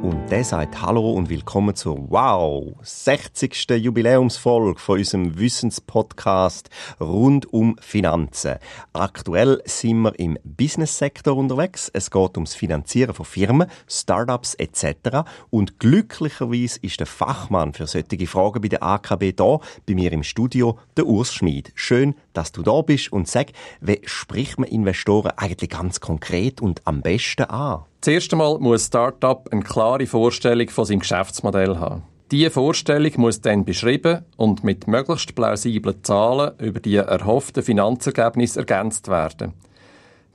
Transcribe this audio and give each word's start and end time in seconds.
Und 0.00 0.30
der 0.30 0.44
sagt 0.44 0.80
Hallo 0.80 1.10
und 1.10 1.28
willkommen 1.28 1.74
zur 1.74 2.08
Wow 2.08 2.76
60. 2.82 3.68
Jubiläumsfolge 3.70 4.78
von 4.78 4.98
unserem 4.98 5.36
Wissenspodcast 5.40 6.70
rund 7.00 7.52
um 7.52 7.76
Finanzen. 7.80 8.58
Aktuell 8.92 9.60
sind 9.64 10.02
wir 10.02 10.16
im 10.20 10.38
Businesssektor 10.44 11.36
unterwegs. 11.36 11.90
Es 11.92 12.12
geht 12.12 12.36
ums 12.36 12.54
Finanzieren 12.54 13.12
von 13.12 13.26
Firmen, 13.26 13.68
Startups 13.88 14.54
etc. 14.54 15.28
Und 15.50 15.80
glücklicherweise 15.80 16.78
ist 16.80 17.00
der 17.00 17.06
Fachmann 17.06 17.74
für 17.74 17.88
solche 17.88 18.26
Fragen 18.28 18.62
bei 18.62 18.68
der 18.68 18.84
AKB 18.84 19.32
da, 19.34 19.58
bei 19.84 19.94
mir 19.94 20.12
im 20.12 20.22
Studio, 20.22 20.78
der 20.96 21.06
Urs 21.06 21.34
Schmid. 21.34 21.72
Schön, 21.74 22.14
dass 22.34 22.52
du 22.52 22.62
da 22.62 22.82
bist 22.82 23.10
und 23.10 23.26
sag, 23.26 23.48
wie 23.80 24.00
spricht 24.04 24.60
man 24.60 24.68
Investoren 24.68 25.32
eigentlich 25.36 25.70
ganz 25.70 25.98
konkret 25.98 26.60
und 26.60 26.86
am 26.86 27.02
besten 27.02 27.46
an? 27.46 27.87
Zuerst 28.00 28.32
einmal 28.32 28.58
muss 28.58 28.84
ein 28.84 28.86
Startup 28.86 29.48
eine 29.50 29.62
klare 29.62 30.06
Vorstellung 30.06 30.68
von 30.68 30.84
seinem 30.84 31.00
Geschäftsmodell 31.00 31.78
haben. 31.78 32.04
Diese 32.30 32.50
Vorstellung 32.50 33.12
muss 33.16 33.40
dann 33.40 33.64
beschrieben 33.64 34.24
und 34.36 34.62
mit 34.62 34.86
möglichst 34.86 35.34
plausiblen 35.34 36.04
Zahlen 36.04 36.52
über 36.58 36.78
die 36.78 36.96
erhofften 36.96 37.62
Finanzergebnisse 37.62 38.60
ergänzt 38.60 39.08
werden. 39.08 39.54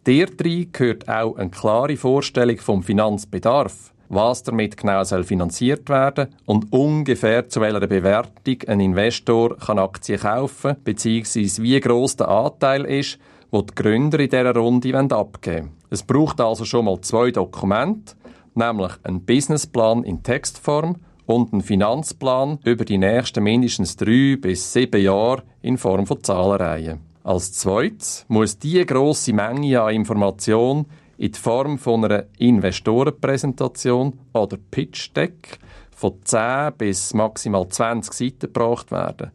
Darin 0.04 0.72
gehört 0.74 1.08
auch 1.08 1.38
eine 1.38 1.52
klare 1.52 1.96
Vorstellung 1.96 2.58
vom 2.58 2.84
Finanzbedarf, 2.84 3.94
was 4.10 4.44
damit 4.44 4.76
genau 4.76 5.04
soll 5.06 5.24
finanziert 5.24 5.88
werden 5.88 6.36
und 6.46 6.74
ungefähr 6.74 7.48
zu 7.48 7.62
welcher 7.62 7.88
Bewertung 7.88 8.58
ein 8.68 8.82
Investor 8.82 9.56
kann 9.58 9.80
Aktien 9.80 10.20
kaufen 10.20 10.76
bzw. 10.84 11.62
wie 11.62 11.80
groß 11.80 12.18
der 12.18 12.28
Anteil 12.28 12.86
ist, 12.86 13.20
wo 13.54 13.62
die 13.62 13.76
Gründer 13.76 14.20
in 14.20 14.30
dieser 14.30 14.56
Runde 14.56 14.98
abgeben 14.98 15.68
wollen. 15.68 15.72
Es 15.92 16.02
braucht 16.02 16.42
also 16.42 16.66
schon 16.66 16.86
mal 16.86 17.00
zwei 17.02 17.30
Dokumente, 17.30 18.16
nämlich 18.56 18.94
einen 19.04 19.24
Businessplan 19.24 20.04
in 20.06 20.24
Textform 20.24 20.96
und 21.28 21.54
einen 21.54 21.62
Finanzplan 21.62 22.58
über 22.64 22.84
die 22.84 22.98
nächsten 22.98 23.44
mindestens 23.44 23.96
drei 23.96 24.38
bis 24.42 24.74
sieben 24.74 25.00
Jahre 25.00 25.44
in 25.62 25.78
Form 25.78 26.08
von 26.08 26.24
Zahlenreihen. 26.24 27.02
Als 27.24 27.54
zweites 27.54 28.26
muss 28.28 28.58
diese 28.58 28.88
grosse 28.88 29.34
Menge 29.34 29.80
an 29.80 29.94
Information 29.94 30.88
in 31.20 31.32
die 31.32 31.40
Form 31.40 31.78
von 31.78 32.06
einer 32.06 32.24
Investorenpräsentation 32.40 34.20
oder 34.34 34.58
Pitch 34.72 35.12
Deck 35.16 35.60
von 35.92 36.16
10 36.24 36.74
bis 36.76 37.14
maximal 37.14 37.68
20 37.70 38.14
Seiten 38.14 38.40
gebracht 38.52 38.92
werden. 38.92 39.32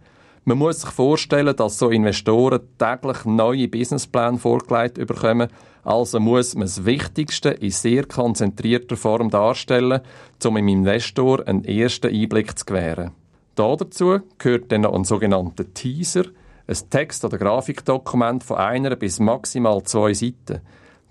Man 0.49 0.57
muss 0.57 0.81
sich 0.81 0.89
vorstellen, 0.89 1.55
dass 1.55 1.79
so 1.79 1.91
Investoren 1.91 2.61
täglich 2.79 3.27
neue 3.27 3.69
Businesspläne 3.69 4.39
vorgelegt 4.39 4.95
bekommen. 4.95 5.51
Also 5.85 6.21
muss 6.21 6.55
man 6.55 6.63
das 6.63 6.87
Wichtigste 6.87 7.51
in 7.51 7.71
sehr 7.71 8.07
konzentrierter 8.07 8.97
Form 8.97 9.29
darstellen, 9.29 10.01
um 10.43 10.55
dem 10.55 10.69
Investor 10.69 11.47
einen 11.47 11.67
ersten 11.67 12.07
Einblick 12.07 12.59
zu 12.59 12.65
gewähren. 12.65 13.11
Dazu 13.57 14.21
gehört 14.39 14.73
dann 14.73 14.81
noch 14.81 14.95
ein 14.95 15.05
sogenannter 15.05 15.71
Teaser, 15.75 16.25
ein 16.67 16.77
Text- 16.89 17.27
oder 17.27 17.37
Grafikdokument 17.37 18.43
von 18.43 18.57
einer 18.57 18.97
bis 18.97 19.21
maximal 19.21 19.83
zwei 19.83 20.15
Seiten. 20.15 20.63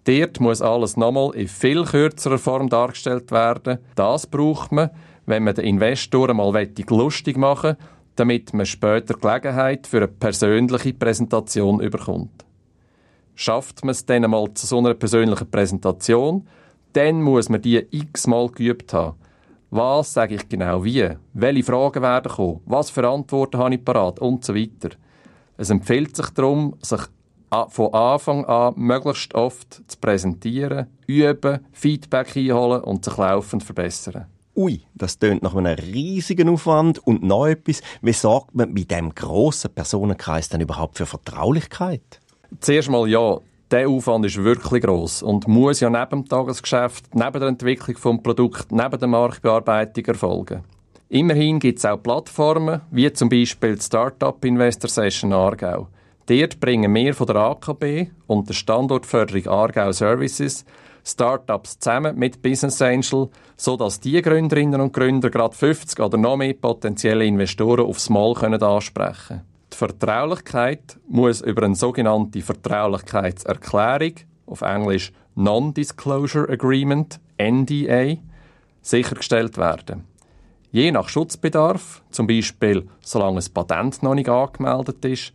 Dort 0.06 0.40
muss 0.40 0.64
alles 0.64 0.98
nochmal 0.98 1.36
in 1.36 1.48
viel 1.48 1.84
kürzerer 1.84 2.40
Form 2.40 2.70
dargestellt 2.70 3.30
werden. 3.30 3.78
Das 3.94 4.26
braucht 4.26 4.72
man, 4.72 4.90
wenn 5.28 5.44
man 5.44 5.54
den 5.54 5.66
Investor 5.66 6.34
mal 6.34 6.68
lustig 6.90 7.38
machen 7.38 7.76
will 7.78 7.97
damit 8.18 8.54
man 8.54 8.66
später 8.66 9.14
Gelegenheit 9.14 9.88
für 9.88 9.98
eine 9.98 10.08
persönliche 10.08 10.94
Präsentation 10.94 11.80
überkommt. 11.80 12.46
Schafft 13.36 13.86
man 13.86 13.92
es 13.92 14.06
dann 14.06 14.24
einmal 14.24 14.52
zu 14.56 14.66
so 14.66 14.80
einer 14.80 14.96
persönlichen 14.96 15.50
Präsentation, 15.50 16.48
dann 16.94 17.22
muss 17.22 17.50
man 17.50 17.62
die 17.62 17.86
x-mal 17.92 18.50
geübt 18.50 18.92
haben. 18.94 19.18
Was 19.70 20.14
sage 20.14 20.36
ich 20.36 20.50
genau 20.50 20.84
wie? 20.84 21.10
Welche 21.34 21.64
Fragen 21.64 22.02
werden 22.02 22.32
kommen? 22.32 22.62
Was 22.66 22.90
für 22.90 23.08
Antworten 23.08 23.60
habe 23.60 23.76
ich 23.76 23.86
parat? 23.86 24.20
Und 24.20 24.44
so 24.44 24.56
weiter. 24.56 24.96
Es 25.58 25.70
empfiehlt 25.70 26.16
sich 26.16 26.30
darum, 26.30 26.76
sich 26.82 27.02
von 27.70 27.94
Anfang 27.94 28.46
an 28.46 28.74
möglichst 28.78 29.36
oft 29.36 29.82
zu 29.88 29.98
präsentieren, 30.00 30.88
üben, 31.06 31.60
Feedback 31.72 32.36
einholen 32.36 32.82
und 32.82 33.06
sich 33.06 33.18
laufend 33.18 33.64
verbessern 33.64 34.26
ui, 34.58 34.82
das 34.96 35.20
tönt 35.20 35.44
nach 35.44 35.56
einem 35.56 35.76
riesigen 35.76 36.50
Aufwand 36.50 37.00
und 37.06 37.24
noch 37.24 37.46
etwas, 37.46 37.82
wie 38.02 38.14
sorgt 38.14 38.56
man 38.56 38.74
mit 38.74 38.90
dem 38.90 39.14
grossen 39.14 39.72
Personenkreis 39.74 40.50
dann 40.50 40.62
überhaupt 40.62 40.98
für 40.98 41.06
Vertraulichkeit? 41.06 42.20
Zuerst 42.60 42.90
mal 42.90 43.08
ja, 43.08 43.38
der 43.70 43.88
Aufwand 43.88 44.26
ist 44.26 44.44
wirklich 44.44 44.84
groß 44.84 45.22
und 45.24 45.48
muss 45.48 45.80
ja 45.80 45.90
neben 45.90 46.24
dem 46.24 46.26
Tagesgeschäft, 46.28 47.14
neben 47.14 47.40
der 47.40 47.50
Entwicklung 47.50 47.96
des 47.96 48.24
Produkts, 48.24 48.68
neben 48.72 49.00
der 49.00 49.08
Marktbearbeitung 49.08 50.06
erfolgen. 50.06 50.64
Immerhin 51.10 51.60
gibt 51.60 51.80
es 51.80 51.86
auch 51.86 52.02
Plattformen, 52.02 52.82
wie 52.92 53.12
zum 53.14 53.30
Beispiel 53.30 53.76
die 53.76 53.82
Startup 53.82 54.44
Investor 54.44 54.90
Session 54.90 55.34
Aargau. 55.34 55.88
Dort 56.26 56.60
bringen 56.60 56.94
wir 56.94 57.14
von 57.14 57.28
der 57.28 57.38
AKB 57.38 58.08
und 58.26 58.50
der 58.50 58.54
Standortförderung 58.54 59.48
Aargau 59.48 59.92
Services 59.92 60.66
Startups 61.08 61.80
zusammen 61.80 62.18
mit 62.18 62.42
Business 62.42 62.82
Angel, 62.82 63.30
sodass 63.56 64.00
die 64.00 64.22
Gründerinnen 64.22 64.82
und 64.82 64.94
Gründer 64.94 65.30
gerade 65.30 65.56
50 65.56 66.00
oder 66.02 66.18
noch 66.18 66.36
mehr 66.36 66.54
potenzielle 66.54 67.26
Investoren 67.26 67.86
aufs 67.86 68.10
Mal 68.10 68.34
können 68.34 68.62
ansprechen 68.62 69.42
Die 69.72 69.78
Vertraulichkeit 69.78 71.00
muss 71.08 71.42
über 71.42 71.64
eine 71.64 71.76
sogenannte 71.76 72.42
Vertraulichkeitserklärung, 72.42 74.16
auf 74.46 74.62
Englisch 74.62 75.14
Non-Disclosure 75.36 76.50
Agreement, 76.50 77.20
NDA, 77.40 78.18
sichergestellt 78.82 79.58
werden. 79.58 80.04
Je 80.72 80.92
nach 80.92 81.08
Schutzbedarf, 81.08 82.02
zum 82.12 82.28
Beispiel 82.28 82.88
solange 83.02 83.40
ein 83.40 83.54
Patent 83.54 84.04
noch 84.04 84.16
nicht 84.16 84.30
angemeldet 84.30 85.06
ist, 85.06 85.34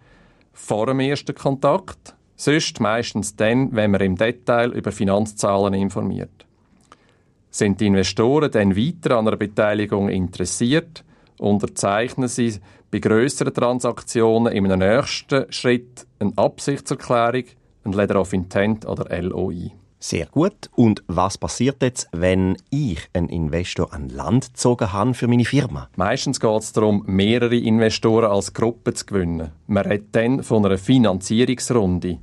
vor 0.53 0.87
dem 0.87 1.01
ersten 1.01 1.35
Kontakt, 1.35 2.15
Sonst 2.43 2.81
meistens 2.81 3.37
dann, 3.37 3.71
wenn 3.71 3.93
man 3.93 4.01
im 4.01 4.17
Detail 4.17 4.73
über 4.73 4.91
Finanzzahlen 4.91 5.75
informiert. 5.75 6.45
Sind 7.53 7.81
die 7.81 7.87
Investoren 7.87 8.51
dann 8.51 8.77
weiter 8.77 9.17
an 9.17 9.29
einer 9.29 9.37
Beteiligung 9.37 10.09
interessiert, 10.09 11.05
unterzeichnen 11.39 12.27
sie 12.27 12.55
bei 12.91 12.99
grösseren 12.99 13.55
Transaktionen 13.55 14.53
in 14.53 14.73
einem 14.73 14.81
nächsten 14.81 15.53
Schritt 15.53 16.05
eine 16.19 16.33
Absichtserklärung, 16.35 17.45
ein 17.85 17.93
Letter 17.93 18.21
of 18.21 18.33
Intent 18.33 18.87
oder 18.87 19.23
LOI. 19.23 19.71
Sehr 20.01 20.27
gut. 20.27 20.69
Und 20.75 21.05
was 21.07 21.39
passiert 21.39 21.81
jetzt, 21.81 22.09
wenn 22.11 22.57
ich 22.71 23.09
einen 23.13 23.29
Investor 23.29 23.93
an 23.93 24.09
Land 24.09 24.47
gezogen 24.47 24.93
habe 24.93 25.15
für 25.15 25.29
meine 25.29 25.45
Firma? 25.45 25.89
Meistens 25.95 26.41
geht 26.41 26.61
es 26.61 26.73
darum, 26.73 27.05
mehrere 27.07 27.57
Investoren 27.57 28.33
als 28.33 28.53
Gruppe 28.53 28.95
zu 28.95 29.07
gewinnen. 29.07 29.53
Man 29.69 29.85
redet 29.85 30.09
dann 30.17 30.43
von 30.43 30.67
einer 30.67 30.77
Finanzierungsrunde. 30.77 32.19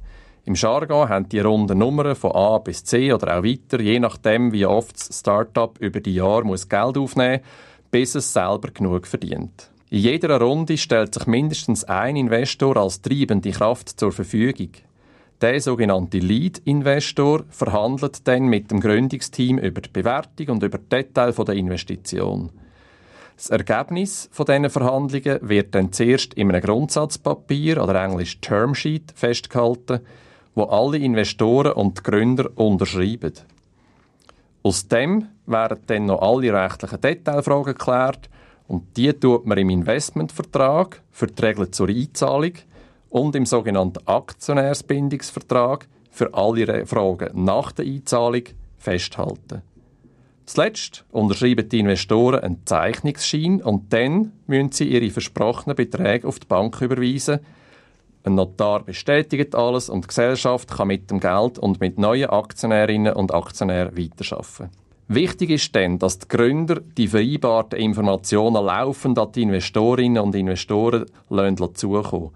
Im 0.50 0.56
Jargon 0.56 1.08
haben 1.08 1.30
die 1.30 1.42
Runden 1.42 1.78
Nummern 1.78 2.16
von 2.16 2.32
A 2.32 2.58
bis 2.58 2.84
C 2.84 3.14
oder 3.14 3.38
auch 3.38 3.44
weiter, 3.44 3.80
je 3.80 4.00
nachdem, 4.00 4.52
wie 4.52 4.66
oft 4.66 4.96
das 4.96 5.20
Startup 5.20 5.78
über 5.78 6.00
die 6.00 6.16
Jahre 6.16 6.44
muss 6.44 6.68
Geld 6.68 6.98
aufnehmen 6.98 7.42
muss, 7.44 7.92
bis 7.92 8.16
es 8.16 8.34
selber 8.34 8.72
genug 8.72 9.06
verdient. 9.06 9.70
In 9.92 10.00
jeder 10.00 10.42
Runde 10.42 10.76
stellt 10.76 11.14
sich 11.14 11.28
mindestens 11.28 11.84
ein 11.84 12.16
Investor 12.16 12.78
als 12.78 13.00
treibende 13.00 13.52
Kraft 13.52 14.00
zur 14.00 14.12
Verfügung. 14.12 14.72
Der 15.40 15.62
sogenannte 15.62 16.18
Lead-Investor 16.18 17.44
verhandelt 17.52 18.28
dann 18.28 18.48
mit 18.48 18.72
dem 18.72 18.80
Gründungsteam 18.80 19.60
über 19.60 19.82
die 19.82 19.90
Bewertung 19.94 20.48
und 20.48 20.64
über 20.64 20.80
die 20.80 20.90
Details 20.90 21.36
der 21.36 21.54
Investition. 21.54 22.50
Das 23.36 23.52
Ergebnis 23.52 24.28
von 24.32 24.48
diesen 24.48 24.72
Verhandlungen 24.72 25.48
wird 25.48 25.76
dann 25.76 25.94
zuerst 25.94 26.34
in 26.34 26.50
einem 26.50 26.64
Grundsatzpapier 26.64 27.84
oder 27.84 28.04
englisch 28.04 28.42
Termsheet 28.42 29.14
festgehalten, 29.16 30.00
wo 30.56 30.64
alle 30.64 30.98
Investoren 30.98 31.74
und 31.74 32.04
Gründer 32.04 32.50
unterschreiben. 32.56 33.34
Aus 34.62 34.88
dem 34.88 35.28
werden 35.46 35.80
dann 35.88 36.06
noch 36.06 36.22
alle 36.22 36.54
rechtlichen 36.54 37.02
Detailfragen 37.02 37.74
geklärt 37.74 38.30
und 38.68 38.98
die 38.98 39.14
tut 39.14 39.46
man 39.46 39.58
im 39.58 39.70
Investmentvertrag 39.70 41.02
für 41.12 41.28
die 41.28 41.44
Regeln 41.44 41.72
zur 41.72 41.88
Einzahlung 41.88 42.54
und 43.10 43.36
im 43.36 43.46
sogenannten 43.46 44.06
Aktionärsbindungsvertrag 44.06 45.88
für 46.12 46.34
alle 46.34 46.86
Fragen 46.86 47.46
nach 47.46 47.72
der 47.72 47.86
Einzahlung 47.86 48.44
festhalten. 48.78 49.62
Zuletzt 50.46 51.06
unterschreiben 51.12 51.70
die 51.70 51.80
Investoren 51.80 52.40
einen 52.40 52.66
Zeichnungsschein 52.66 53.62
und 53.62 53.94
dann 53.94 54.32
müssen 54.48 54.72
sie 54.72 54.90
ihre 54.90 55.12
versprochenen 55.12 55.76
Beträge 55.76 56.28
auf 56.28 56.40
die 56.40 56.48
Bank 56.48 56.82
überweisen, 56.82 57.40
ein 58.30 58.36
Notar 58.36 58.84
bestätigt 58.84 59.56
alles 59.56 59.90
und 59.90 60.06
die 60.06 60.08
Gesellschaft 60.08 60.72
kann 60.72 60.88
mit 60.88 61.12
dem 61.12 61.20
Geld 61.20 61.60
und 61.60 61.80
mit 61.80 62.00
neuen 62.00 62.30
Aktionärinnen 62.30 63.14
und 63.14 63.34
Aktionären 63.34 63.98
weiterarbeiten. 63.98 64.70
Wichtig 65.08 65.50
ist 65.50 65.76
dann, 65.76 65.98
dass 65.98 66.20
die 66.20 66.28
Gründer 66.28 66.82
die 66.98 67.08
vereinbarten 67.08 67.80
Informationen 67.80 68.64
laufend 68.64 69.18
an 69.18 69.32
die 69.32 69.42
Investorinnen 69.42 70.22
und 70.22 70.36
Investoren 70.36 71.06
zukommen 71.74 72.30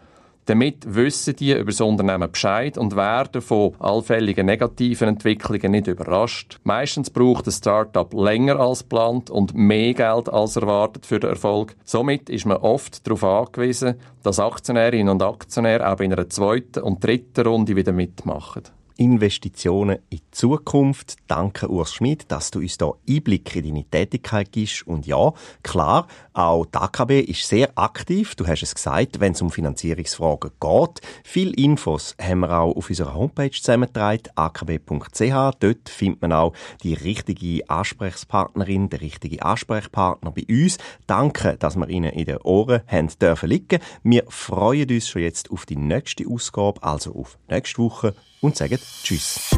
Damit 0.45 0.93
wissen 0.93 1.35
die 1.37 1.53
über 1.53 1.71
das 1.71 1.79
Unternehmen 1.79 2.29
Bescheid 2.29 2.77
und 2.77 2.95
werden 2.95 3.41
von 3.41 3.73
allfälligen 3.79 4.45
negativen 4.45 5.07
Entwicklungen 5.07 5.71
nicht 5.71 5.87
überrascht. 5.87 6.59
Meistens 6.63 7.09
braucht 7.09 7.47
ein 7.47 7.53
Startup 7.53 8.11
länger 8.13 8.59
als 8.59 8.79
geplant 8.79 9.29
und 9.29 9.53
mehr 9.53 9.93
Geld 9.93 10.27
als 10.27 10.57
erwartet 10.57 11.05
für 11.05 11.19
den 11.19 11.29
Erfolg. 11.29 11.75
Somit 11.85 12.29
ist 12.29 12.45
man 12.45 12.57
oft 12.57 13.07
darauf 13.07 13.23
angewiesen, 13.23 13.95
dass 14.21 14.39
Aktionärinnen 14.39 15.09
und 15.09 15.23
Aktionäre 15.23 15.89
auch 15.89 15.99
in 16.01 16.11
einer 16.11 16.29
zweiten 16.29 16.83
und 16.83 17.01
dritten 17.03 17.47
Runde 17.47 17.75
wieder 17.75 17.93
mitmachen. 17.93 18.63
Investitionen 18.97 19.97
in 20.09 20.17
die 20.17 20.31
Zukunft. 20.31 21.15
Danke, 21.27 21.69
Urs 21.69 21.93
Schmidt, 21.93 22.25
dass 22.29 22.51
du 22.51 22.59
uns 22.59 22.77
hier 22.77 22.93
Einblick 23.09 23.55
in 23.55 23.63
deine 23.63 23.83
Tätigkeit 23.85 24.51
gibst. 24.51 24.85
Und 24.87 25.05
ja, 25.05 25.33
klar, 25.63 26.07
auch 26.33 26.65
die 26.65 26.77
AKB 26.77 27.19
ist 27.21 27.47
sehr 27.47 27.77
aktiv. 27.77 28.35
Du 28.35 28.47
hast 28.47 28.63
es 28.63 28.75
gesagt, 28.75 29.19
wenn 29.19 29.33
es 29.33 29.41
um 29.41 29.51
Finanzierungsfragen 29.51 30.51
geht. 30.59 31.01
Viele 31.23 31.53
Infos 31.53 32.15
haben 32.19 32.39
wir 32.39 32.51
auch 32.51 32.75
auf 32.75 32.89
unserer 32.89 33.13
Homepage 33.13 33.51
zusammengetragen, 33.51 34.31
akb.ch. 34.35 35.57
Dort 35.59 35.89
findet 35.89 36.21
man 36.21 36.33
auch 36.33 36.53
die 36.83 36.93
richtige 36.93 37.69
Ansprechpartnerin, 37.69 38.89
den 38.89 38.99
richtigen 38.99 39.41
Ansprechpartner 39.41 40.31
bei 40.31 40.45
uns. 40.49 40.77
Danke, 41.07 41.57
dass 41.57 41.75
wir 41.75 41.89
Ihnen 41.89 42.13
in 42.13 42.25
den 42.25 42.37
Ohren 42.37 42.81
haben 42.87 43.09
dürfen 43.21 43.49
liegen. 43.49 43.79
Wir 44.03 44.25
freuen 44.27 44.89
uns 44.89 45.07
schon 45.07 45.21
jetzt 45.21 45.51
auf 45.51 45.65
die 45.65 45.77
nächste 45.77 46.27
Ausgabe, 46.27 46.81
also 46.83 47.15
auf 47.15 47.37
nächste 47.47 47.79
Woche 47.79 48.15
und 48.43 48.57
sagen 48.57 48.77
Tschüss. 49.03 49.51